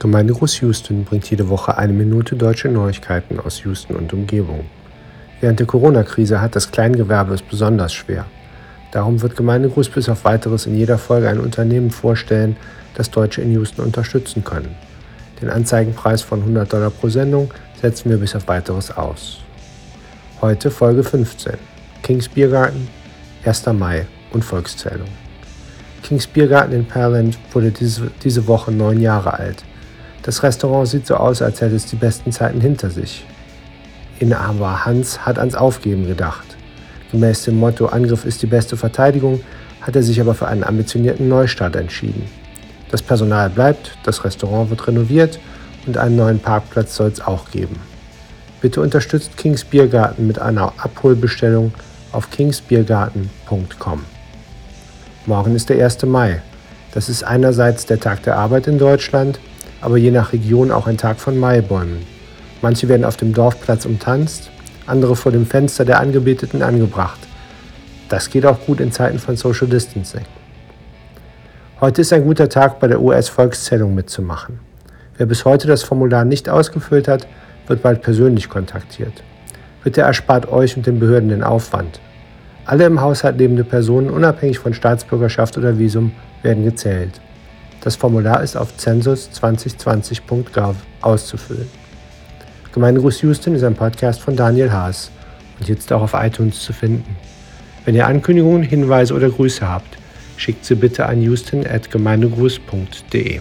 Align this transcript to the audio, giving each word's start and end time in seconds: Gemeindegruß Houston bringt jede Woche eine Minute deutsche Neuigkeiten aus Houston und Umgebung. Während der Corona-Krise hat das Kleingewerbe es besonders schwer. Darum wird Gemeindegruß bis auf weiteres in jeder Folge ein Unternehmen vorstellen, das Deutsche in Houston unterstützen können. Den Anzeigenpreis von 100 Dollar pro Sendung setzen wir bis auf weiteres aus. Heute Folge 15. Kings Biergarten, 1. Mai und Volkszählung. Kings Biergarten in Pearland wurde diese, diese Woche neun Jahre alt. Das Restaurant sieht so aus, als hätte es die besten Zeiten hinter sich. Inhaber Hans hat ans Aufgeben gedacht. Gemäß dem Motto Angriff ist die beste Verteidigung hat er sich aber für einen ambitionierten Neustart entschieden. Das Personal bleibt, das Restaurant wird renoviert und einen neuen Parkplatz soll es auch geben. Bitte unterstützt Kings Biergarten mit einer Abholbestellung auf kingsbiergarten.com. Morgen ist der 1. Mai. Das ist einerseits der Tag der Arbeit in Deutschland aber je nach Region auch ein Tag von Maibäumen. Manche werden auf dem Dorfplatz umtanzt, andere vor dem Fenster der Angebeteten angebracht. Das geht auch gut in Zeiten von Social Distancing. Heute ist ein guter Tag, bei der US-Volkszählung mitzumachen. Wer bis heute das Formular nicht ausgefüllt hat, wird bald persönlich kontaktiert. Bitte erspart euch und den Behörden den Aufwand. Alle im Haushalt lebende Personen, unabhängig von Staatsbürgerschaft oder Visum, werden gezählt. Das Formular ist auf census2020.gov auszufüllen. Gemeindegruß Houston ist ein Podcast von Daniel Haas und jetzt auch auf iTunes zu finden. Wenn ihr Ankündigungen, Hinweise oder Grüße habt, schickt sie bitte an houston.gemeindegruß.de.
Gemeindegruß 0.00 0.62
Houston 0.62 1.04
bringt 1.04 1.30
jede 1.30 1.50
Woche 1.50 1.76
eine 1.76 1.92
Minute 1.92 2.34
deutsche 2.34 2.68
Neuigkeiten 2.68 3.38
aus 3.38 3.62
Houston 3.64 3.96
und 3.96 4.14
Umgebung. 4.14 4.64
Während 5.42 5.60
der 5.60 5.66
Corona-Krise 5.66 6.40
hat 6.40 6.56
das 6.56 6.70
Kleingewerbe 6.70 7.34
es 7.34 7.42
besonders 7.42 7.92
schwer. 7.92 8.24
Darum 8.92 9.20
wird 9.20 9.36
Gemeindegruß 9.36 9.90
bis 9.90 10.08
auf 10.08 10.24
weiteres 10.24 10.64
in 10.64 10.74
jeder 10.74 10.96
Folge 10.96 11.28
ein 11.28 11.38
Unternehmen 11.38 11.90
vorstellen, 11.90 12.56
das 12.94 13.10
Deutsche 13.10 13.42
in 13.42 13.52
Houston 13.52 13.82
unterstützen 13.82 14.42
können. 14.42 14.74
Den 15.42 15.50
Anzeigenpreis 15.50 16.22
von 16.22 16.40
100 16.40 16.72
Dollar 16.72 16.90
pro 16.90 17.10
Sendung 17.10 17.52
setzen 17.78 18.08
wir 18.08 18.16
bis 18.16 18.34
auf 18.34 18.48
weiteres 18.48 18.90
aus. 18.96 19.40
Heute 20.40 20.70
Folge 20.70 21.04
15. 21.04 21.58
Kings 22.02 22.26
Biergarten, 22.26 22.88
1. 23.44 23.66
Mai 23.66 24.06
und 24.32 24.46
Volkszählung. 24.46 25.08
Kings 26.02 26.26
Biergarten 26.26 26.72
in 26.72 26.86
Pearland 26.86 27.38
wurde 27.52 27.70
diese, 27.70 28.10
diese 28.24 28.46
Woche 28.46 28.72
neun 28.72 29.02
Jahre 29.02 29.34
alt. 29.34 29.62
Das 30.22 30.42
Restaurant 30.42 30.88
sieht 30.88 31.06
so 31.06 31.16
aus, 31.16 31.42
als 31.42 31.60
hätte 31.60 31.76
es 31.76 31.86
die 31.86 31.96
besten 31.96 32.32
Zeiten 32.32 32.60
hinter 32.60 32.90
sich. 32.90 33.24
Inhaber 34.18 34.84
Hans 34.84 35.24
hat 35.24 35.38
ans 35.38 35.54
Aufgeben 35.54 36.06
gedacht. 36.06 36.56
Gemäß 37.10 37.44
dem 37.44 37.58
Motto 37.58 37.86
Angriff 37.86 38.24
ist 38.24 38.42
die 38.42 38.46
beste 38.46 38.76
Verteidigung 38.76 39.40
hat 39.80 39.96
er 39.96 40.02
sich 40.02 40.20
aber 40.20 40.34
für 40.34 40.46
einen 40.46 40.64
ambitionierten 40.64 41.28
Neustart 41.28 41.76
entschieden. 41.76 42.28
Das 42.90 43.02
Personal 43.02 43.50
bleibt, 43.50 43.96
das 44.04 44.24
Restaurant 44.24 44.70
wird 44.70 44.86
renoviert 44.86 45.38
und 45.86 45.96
einen 45.96 46.16
neuen 46.16 46.38
Parkplatz 46.38 46.96
soll 46.96 47.08
es 47.08 47.20
auch 47.20 47.50
geben. 47.50 47.76
Bitte 48.60 48.80
unterstützt 48.82 49.36
Kings 49.36 49.64
Biergarten 49.64 50.26
mit 50.26 50.38
einer 50.38 50.74
Abholbestellung 50.76 51.72
auf 52.12 52.30
kingsbiergarten.com. 52.30 54.04
Morgen 55.26 55.54
ist 55.54 55.68
der 55.70 55.82
1. 55.82 56.02
Mai. 56.04 56.42
Das 56.92 57.08
ist 57.08 57.22
einerseits 57.22 57.86
der 57.86 58.00
Tag 58.00 58.22
der 58.24 58.36
Arbeit 58.36 58.66
in 58.66 58.78
Deutschland 58.78 59.38
aber 59.80 59.96
je 59.96 60.10
nach 60.10 60.32
Region 60.32 60.70
auch 60.70 60.86
ein 60.86 60.98
Tag 60.98 61.18
von 61.20 61.38
Maibäumen. 61.38 61.98
Manche 62.62 62.88
werden 62.88 63.04
auf 63.04 63.16
dem 63.16 63.32
Dorfplatz 63.32 63.86
umtanzt, 63.86 64.50
andere 64.86 65.16
vor 65.16 65.32
dem 65.32 65.46
Fenster 65.46 65.84
der 65.84 66.00
Angebeteten 66.00 66.62
angebracht. 66.62 67.20
Das 68.08 68.28
geht 68.28 68.44
auch 68.44 68.60
gut 68.66 68.80
in 68.80 68.92
Zeiten 68.92 69.18
von 69.18 69.36
Social 69.36 69.68
Distancing. 69.68 70.24
Heute 71.80 72.02
ist 72.02 72.12
ein 72.12 72.24
guter 72.24 72.48
Tag, 72.48 72.80
bei 72.80 72.88
der 72.88 73.00
US-Volkszählung 73.00 73.94
mitzumachen. 73.94 74.58
Wer 75.16 75.26
bis 75.26 75.44
heute 75.44 75.66
das 75.66 75.82
Formular 75.82 76.24
nicht 76.24 76.48
ausgefüllt 76.48 77.08
hat, 77.08 77.26
wird 77.66 77.82
bald 77.82 78.02
persönlich 78.02 78.48
kontaktiert. 78.48 79.22
Bitte 79.82 80.02
erspart 80.02 80.50
euch 80.50 80.76
und 80.76 80.86
den 80.86 80.98
Behörden 80.98 81.30
den 81.30 81.42
Aufwand. 81.42 82.00
Alle 82.66 82.84
im 82.84 83.00
Haushalt 83.00 83.38
lebende 83.38 83.64
Personen, 83.64 84.10
unabhängig 84.10 84.58
von 84.58 84.74
Staatsbürgerschaft 84.74 85.56
oder 85.56 85.78
Visum, 85.78 86.12
werden 86.42 86.64
gezählt. 86.64 87.20
Das 87.80 87.96
Formular 87.96 88.42
ist 88.42 88.56
auf 88.56 88.74
census2020.gov 88.78 90.76
auszufüllen. 91.00 91.68
Gemeindegruß 92.72 93.22
Houston 93.22 93.54
ist 93.54 93.64
ein 93.64 93.74
Podcast 93.74 94.20
von 94.20 94.36
Daniel 94.36 94.70
Haas 94.70 95.10
und 95.58 95.66
jetzt 95.68 95.92
auch 95.92 96.02
auf 96.02 96.14
iTunes 96.14 96.62
zu 96.62 96.72
finden. 96.72 97.16
Wenn 97.84 97.94
ihr 97.94 98.06
Ankündigungen, 98.06 98.62
Hinweise 98.62 99.14
oder 99.14 99.28
Grüße 99.30 99.68
habt, 99.68 99.98
schickt 100.36 100.64
sie 100.64 100.76
bitte 100.76 101.06
an 101.06 101.20
houston.gemeindegruß.de. 101.22 103.40